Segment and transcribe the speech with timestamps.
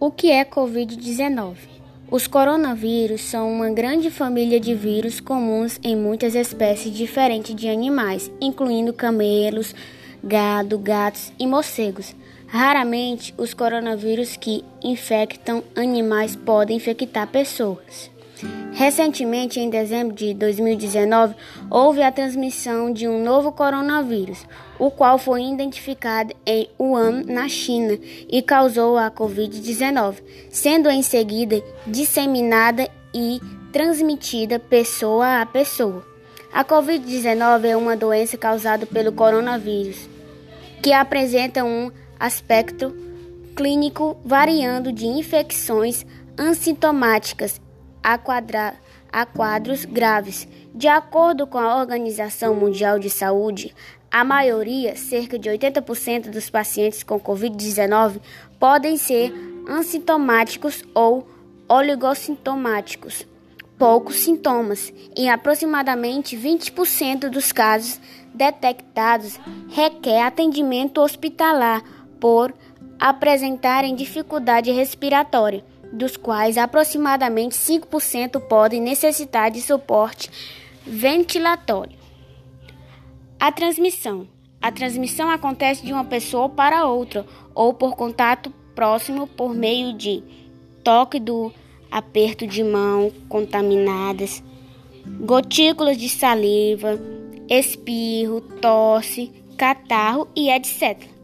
[0.00, 1.56] O que é Covid-19?
[2.08, 8.30] Os coronavírus são uma grande família de vírus comuns em muitas espécies diferentes de animais,
[8.40, 9.74] incluindo camelos,
[10.22, 12.14] gado, gatos e morcegos.
[12.46, 18.08] Raramente, os coronavírus que infectam animais podem infectar pessoas.
[18.72, 21.34] Recentemente, em dezembro de 2019,
[21.70, 24.46] houve a transmissão de um novo coronavírus,
[24.78, 27.98] o qual foi identificado em Wuhan, na China,
[28.28, 33.40] e causou a Covid-19, sendo em seguida disseminada e
[33.72, 36.06] transmitida pessoa a pessoa.
[36.52, 40.08] A Covid-19 é uma doença causada pelo coronavírus,
[40.82, 42.94] que apresenta um aspecto
[43.56, 47.60] clínico variando de infecções assintomáticas
[48.02, 48.74] a, quadra,
[49.12, 50.48] a quadros graves.
[50.74, 53.74] De acordo com a Organização Mundial de Saúde,
[54.10, 58.20] a maioria, cerca de 80% dos pacientes com Covid-19,
[58.58, 59.32] podem ser
[59.68, 61.28] assintomáticos ou
[61.68, 63.26] oligossintomáticos,
[63.78, 64.92] poucos sintomas.
[65.14, 68.00] Em aproximadamente 20% dos casos
[68.32, 71.82] detectados, requer atendimento hospitalar
[72.18, 72.54] por
[72.98, 80.30] apresentarem dificuldade respiratória dos quais aproximadamente 5% podem necessitar de suporte
[80.86, 81.96] ventilatório.
[83.38, 84.26] A transmissão.
[84.60, 90.22] A transmissão acontece de uma pessoa para outra ou por contato próximo por meio de
[90.82, 91.52] toque do
[91.90, 94.42] aperto de mão contaminadas,
[95.20, 96.98] gotículas de saliva,
[97.48, 101.17] espirro, tosse, catarro e etc.